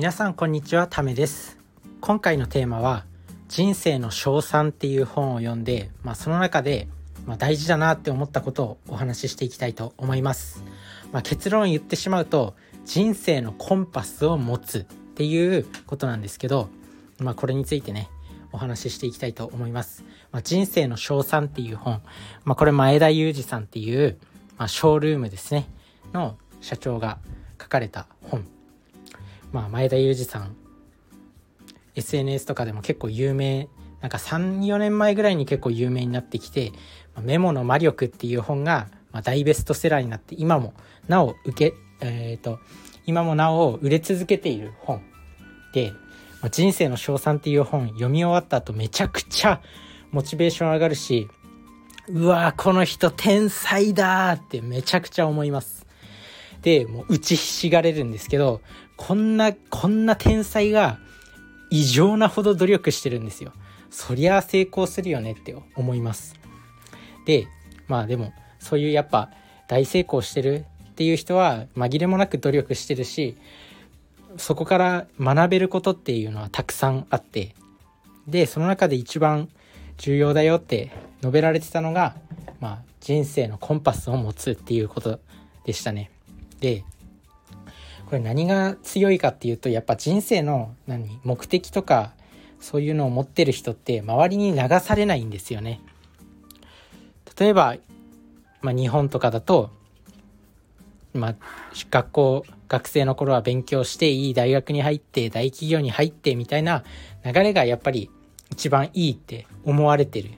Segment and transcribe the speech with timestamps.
[0.00, 1.58] 皆さんこんにちはためです
[2.00, 3.04] 今回のテーマは
[3.48, 6.88] 人生の賞賛っていう本を読んで、まあ、その中で、
[7.26, 10.64] まあ、大事だなって思ったことをお話ししていきたいと思います、
[11.12, 12.54] まあ、結論言ってしまうと
[12.86, 14.84] 人生のコンパスを持つっ
[15.16, 16.70] ていうことなんですけど、
[17.18, 18.08] まあ、これについてね
[18.52, 20.02] お話ししていきたいと思います。
[20.32, 22.00] まあ、人生の賞賛っていう本、
[22.44, 24.16] まあ、これ前田裕二さんっていう、
[24.56, 25.68] まあ、ショールームですね、
[26.14, 27.18] の社長が
[27.60, 28.59] 書かれた本。
[29.52, 30.56] まあ、前田裕二さん、
[31.94, 33.68] SNS とかでも結構有名、
[34.00, 36.72] なんか3、4年前ぐらいに結構有名になってきて、
[37.20, 38.88] メモの魔力っていう本が、
[39.24, 40.72] 大ベストセラーになって、今も
[41.08, 42.60] なお受け、えっ、ー、と、
[43.06, 45.02] 今もなお売れ続けている本
[45.74, 45.92] で、
[46.40, 49.60] まあ、人生の賞賛っていう本読み終わった後めちゃくちゃ
[50.10, 51.28] モチベーション上がるし、
[52.08, 55.86] うわこの人天才だってめちゃくちゃ思います。
[56.62, 58.60] で、もう打ちひしがれるんですけど、
[58.96, 60.98] こんな、こんな天才が
[61.70, 63.52] 異常なほど努力してるんですよ。
[63.90, 66.34] そりゃ成功するよねって思います。
[67.26, 67.46] で、
[67.88, 69.30] まあでも、そういうやっぱ
[69.68, 73.36] 大成功してるっていう人は紛れもなく努力してるし、
[74.36, 77.54] そこから学べることっていうのはたくさんあって
[78.26, 79.48] でその中で一番
[79.98, 82.16] 重要だよって述べられてたのが、
[82.60, 85.20] まあ、人生のコンパスを持つっていうこと
[85.64, 86.10] でしたね。
[86.60, 86.84] で
[88.06, 92.12] これ何が強いかっていうとやっぱ人生の何目的とか
[92.58, 95.80] そういうのを持ってる人って周りに流されないんですよね。
[97.38, 97.76] 例えば、
[98.60, 99.70] まあ、日本とかだと
[101.12, 101.34] まあ、
[101.90, 106.84] 学校学生の頃は勉強していい大学に入って大企業に入ってみたいな
[107.24, 108.10] 流れがやっぱり
[108.50, 110.30] 一番いいって思われてる。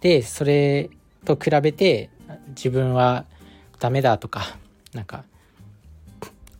[0.00, 0.90] でそれ
[1.24, 2.10] と比べて
[2.48, 3.26] 自分は
[3.78, 4.56] ダメだとか
[4.94, 5.24] なんか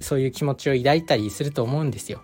[0.02, 2.22] そういう気持ちを抱いたりすると思うんですよ。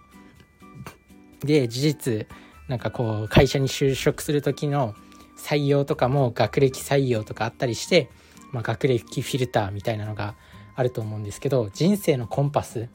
[1.40, 2.26] で事実
[2.68, 4.94] なんかこう会社に就職する時の
[5.38, 8.10] 採用とかも学歴採用とかあったりして、
[8.52, 10.34] まあ、学歴フィルターみたいなのが
[10.74, 12.88] あると思うんですけど人生のコンパス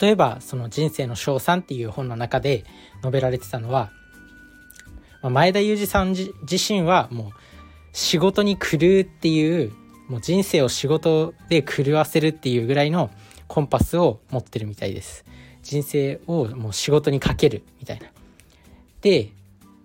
[0.00, 2.64] 例えばその人生の賞賛っていう本の中で
[3.02, 3.90] 述べられてたのは、
[5.22, 7.30] まあ、前田裕二さん自身はもう
[7.92, 9.72] 仕事に狂うっていう
[10.08, 13.10] もう人生を仕事で狂わせるっていうぐらいの
[13.48, 15.24] コンパスを持ってるみたいです。
[15.62, 18.06] 人生をもう仕事にかけるみたいな。
[19.00, 19.30] で、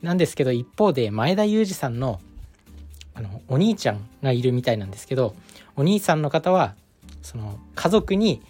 [0.01, 2.19] なんですけど一方で前田裕二さんの
[3.13, 5.35] あのお兄ちゃんがいるみたいなんですけど
[5.75, 6.75] お兄さんの方は
[7.21, 8.41] その家族に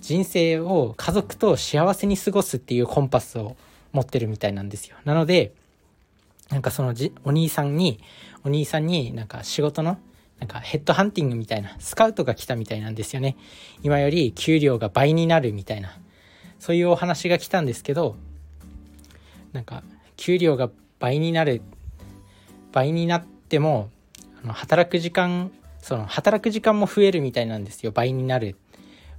[0.00, 3.56] 人生を家族と幸せに過ごすっていうコンパスを
[3.92, 4.96] 持ってるみたいなんですよ。
[5.04, 5.52] なので
[6.50, 7.98] なんかそのじお兄さんに
[8.44, 9.98] お兄さんになんか仕事の
[10.40, 13.36] なんかヘッドハンティングみたいなスカウトが来たみたいなんですよね。
[13.82, 15.98] 今より給料が倍になるみたいな。
[16.58, 18.16] そういうお話が来たんですけど
[19.52, 19.84] なんか
[20.16, 21.62] 給料が倍になる
[22.72, 23.90] 倍になっても
[24.42, 27.92] あの働く時間その働く時間も増えるみたいなんですよ。
[27.92, 28.56] 倍になる。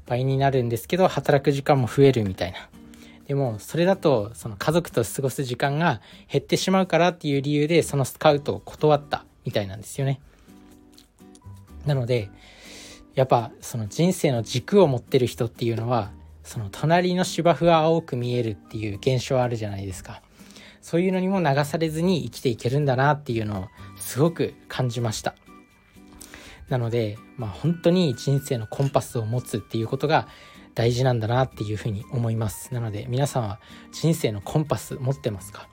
[0.05, 2.69] 倍になるんですけど働く時間も増えるみたいな。
[3.27, 10.19] でもそれだとその家族と過ごす時間が減ってしまうからっていう理由でそのスカウトを断ったみたいなんですよね。
[11.89, 12.29] なので
[13.15, 16.11] やっぱその人生の軸を持ってる人っていうのは
[16.43, 20.21] その隣の芝生は青く見えるっていう現象あるじゃないですか。
[20.81, 23.67] そういうのにも流されずに生きていけるんだなっていうのを
[23.97, 25.35] すごく感じました。
[26.69, 30.27] なので、まあ、本当に人生のコンパスを持つっていうことが
[30.75, 32.73] 大事なんだなっていうふうに思います。
[32.73, 33.59] なので皆さんは
[33.91, 35.67] 人生のコンパス持ってますか？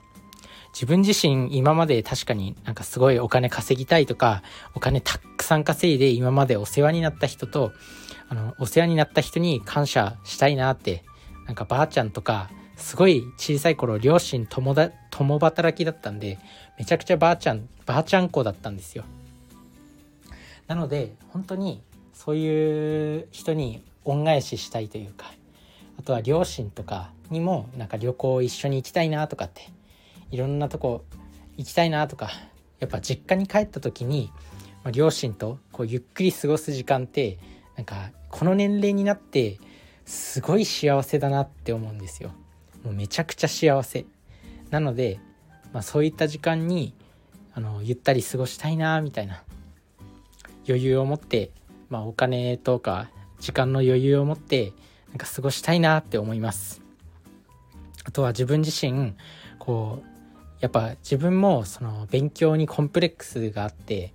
[0.77, 4.43] 自分自身今まで確かになんかすごいお金稼ぎたいとか
[4.75, 7.71] お金たくさん稼いで今までお世話になった人と
[8.29, 11.03] あのお世話になった人に感謝したいなって
[11.47, 16.37] なんかばあちゃんとかすごい小さい頃両親共だ共働きだったんで
[16.77, 19.03] めちゃくちゃばあちゃんばあちゃん子だったんですよ。
[20.67, 21.81] なので本当に
[22.13, 25.31] そういう人に恩返ししたいというか
[25.97, 29.71] あとは両親とかにもなんか旅行一緒に行きたいなとかって
[30.31, 31.05] いろんなとこ
[31.57, 32.29] 行きたいなとか
[32.79, 34.31] やっぱ実家に帰った時に、
[34.83, 37.37] まあ、両親とこうゆっくり過ごす時間って
[37.75, 39.59] なんかこの年齢になって
[40.05, 42.31] すごい幸せだなって思うんですよ。
[42.83, 44.05] もうめちゃくちゃ幸せ。
[44.69, 45.19] なので、
[45.73, 46.93] まあ、そういった時間に
[47.53, 49.43] あのゆったり過ごしたいなみたいな
[50.67, 51.51] 余裕を持って、
[51.89, 53.09] まあ、お金とか
[53.39, 54.73] 時間の余裕を持って
[55.09, 56.81] なんか過ごしたいなって思います
[58.03, 59.13] あとは自分自身
[59.57, 60.16] こう
[60.59, 64.13] やっぱ自分もその勉強にコンプレックスがあって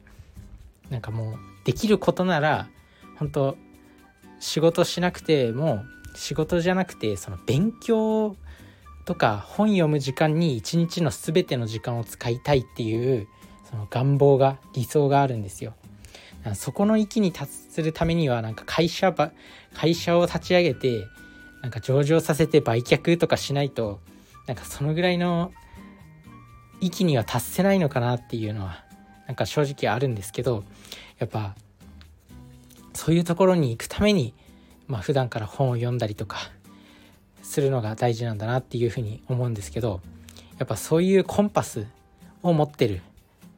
[0.90, 2.68] なんかもうできることなら
[3.18, 3.56] 本当
[4.40, 5.84] 仕事しなくても
[6.14, 8.36] 仕事じゃなくてその勉強
[9.04, 13.26] とか本読む時間に一日の全ての時間を使いたいっていう
[13.70, 15.74] その願望が理想があるんですよ。
[16.54, 19.30] そこの域に達するためにはなんか会社ば
[19.74, 21.06] 会社を立ち上げて
[21.62, 24.00] なんか上場させて売却とかしないと
[24.48, 25.52] なんかそのぐらいの
[26.82, 28.84] 域には達せないのかなっていうのは
[29.26, 30.64] なんか正直あるんですけど
[31.18, 31.54] やっぱ
[32.92, 34.34] そういうところに行くために
[34.88, 36.38] まあ普段から本を読んだりとか
[37.42, 40.00] するのが大事なんだなっていうふうに思うんですけど
[40.58, 41.86] やっぱそういうコンパス
[42.42, 43.00] を持ってる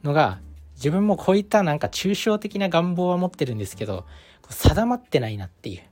[0.02, 0.38] のが
[0.76, 4.04] 自分もこういったなんか抽象的な願望は持ってるんですけど
[4.50, 5.82] 定まってないなっていう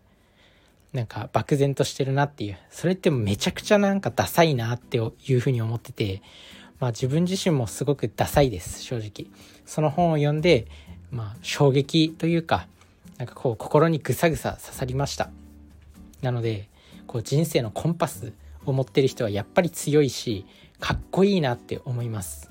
[0.93, 6.23] なんか漠然としてるなっていうそれってめちゃくちゃなんかダサいなっていうふうに思ってて
[6.83, 9.31] まあ自分自身もすごくダサいです正直。
[9.65, 10.67] その本を読んで
[11.13, 12.67] まあ衝撃というか
[13.19, 15.31] なんかこう心にぐさぐさ刺さりました。
[16.23, 16.69] なので
[17.07, 18.33] こう人生のコンパス
[18.67, 20.45] を持ってる人はやっぱり強いし
[20.81, 22.51] かっこいいなって思います。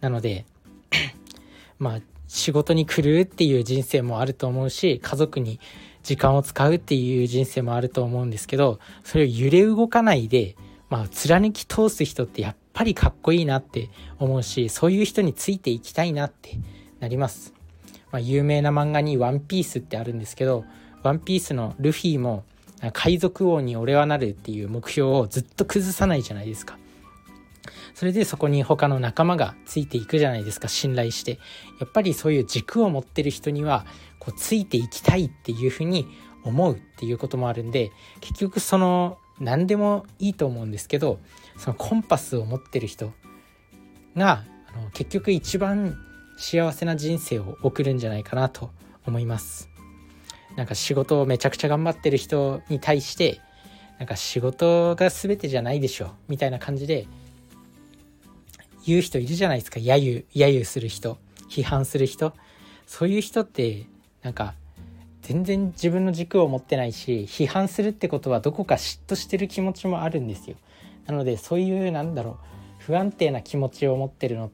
[0.00, 0.44] なので
[1.78, 5.60] まあ仕事に来るっていう人生もあると思うし家族に
[6.02, 10.56] 時間を使うっていう人生もあると思うんですけどそれを揺れ動かないで、
[10.88, 16.58] まあ、貫き通す人ってやっぱりかっこいいなって思うしそういう人についていきたいなって
[17.00, 17.54] なります、
[18.12, 20.64] まあ、有名な漫画に「ワンピースってあるんですけど
[21.02, 22.44] ワンピースのルフィも
[22.92, 26.78] 海賊王に俺はなるっていう目標をずっと崩さないじゃないですか。
[27.94, 31.38] それでそこに他の仲間がついていくじゃないですか信頼して。
[31.78, 33.84] やっぱりそういう軸を持ってる人には
[34.18, 36.06] こうついていきたいっていうふうに
[36.44, 41.18] 思うっていうこともあるんで結局その何でもいいと思うんですけど
[41.56, 43.12] そのコンパスを持ってる人
[44.16, 44.44] が
[44.74, 45.96] あの結局一番
[46.36, 48.70] 幸せな人生を送るんじゃないかなと
[49.06, 49.68] 思います。
[50.56, 53.40] なんか仕事をめちゃくちゃ頑張ってる人に対して
[53.98, 57.06] なんか仕事が全てじゃないでしょみたいな感じで
[58.86, 59.78] 言う人いるじゃないですか。
[59.78, 61.18] 揶揄揶揄する人
[61.48, 62.32] 批判する人。
[62.86, 63.86] そういう人って
[64.22, 64.54] なんか
[65.22, 70.56] 全然自分の軸を持ってないし批判するってことはどこか嫉妬してる気持ちもあるんですよ。
[71.10, 72.36] なのでそういうなんだろう
[72.78, 74.50] 不安定な気持ちを持ってるの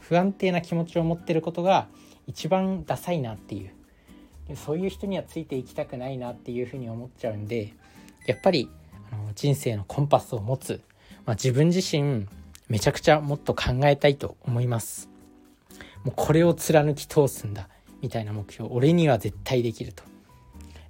[0.00, 1.88] 不安定な気持ちを持ってることが
[2.26, 3.70] 一番ダサいなっていう。
[4.56, 7.72] そういう人にはついていきたくないなっていうふうに思っちゃうんで
[8.26, 8.68] やっぱり
[9.12, 10.80] あの人生のコンパスを持つ、
[11.24, 12.26] まあ、自分自身
[12.68, 15.08] めちゃくちゃもっと考えたいと思います。
[16.04, 17.68] もうこれを貫き通すんだ
[18.00, 20.02] みたいな目標俺には絶対できると。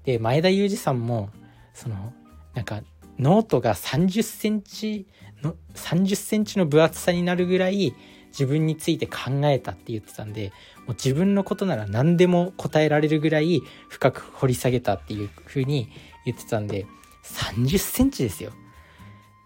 [0.04, 1.30] で前田裕二さんも
[1.74, 2.14] その
[2.54, 2.82] なんか
[3.20, 5.06] ノートが30センチ
[5.42, 7.94] の30センチの分厚さになるぐらい
[8.28, 10.52] 自分について考えたって言ってたんで
[10.86, 15.90] もう自分のことなら何でも答えられるぐらい深く掘り下げたっていう風に
[16.24, 16.86] 言ってたんで
[17.24, 18.52] 30センチですよ。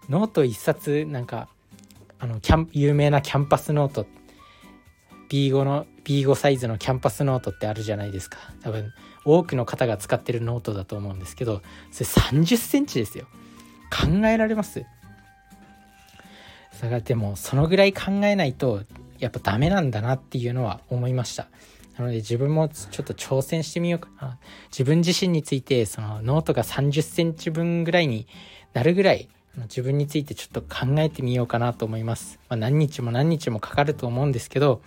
[0.07, 1.49] ノート1冊なんか
[2.19, 4.05] あのキャン有名なキャンパスノート
[5.29, 8.37] B5 の B5 サイズのキャンパスノートってあるじゃないですか。
[8.61, 8.93] 多分
[9.25, 13.25] 多くの方が使ってるノートだと思うんですけどそれ30センチですよ。
[13.95, 14.85] 考えられます。
[16.81, 18.83] だからでもそのぐらい考えないと
[19.19, 21.47] やっぱダメなんだなっていうのは思いました。
[21.97, 24.09] なので自分もちょっと挑戦してみようか。
[24.19, 24.37] な
[24.69, 28.27] 自分自身についてそのノートが30センチ分ぐらいに
[28.73, 29.29] なるぐらい
[29.63, 32.39] 自分についてちょっと考えてみようかなと思います。
[32.49, 34.81] まあ、何日も何日もかかると思うんですけど、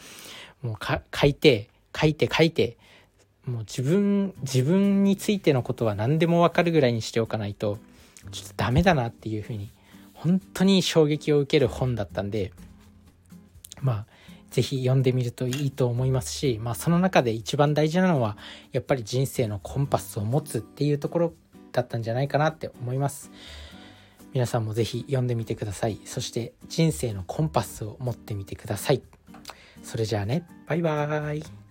[0.63, 1.69] もう書いて、
[1.99, 2.77] 書いて書いて、
[3.47, 7.79] もう自分、自分についてのことは何でもわかるぐらいにしておかないと、
[8.31, 9.71] ちょっとダメだなっていうふうに、
[10.15, 12.53] 本当に衝撃を受ける本だったんで、
[13.81, 14.07] まあ、
[14.51, 18.37] ぜひ読んでみるといいと思いますし、まあその中で一番大事なのは、
[18.73, 21.33] やっぱり人生のコンパスを持つっていうところ
[21.73, 23.31] だったんじゃないかなって思います。
[24.33, 26.01] 皆さんもぜひ読んでみてください。
[26.05, 29.03] そして人生のコンパスを持ってみてください。
[29.83, 31.68] それじゃあね、バイバーイ。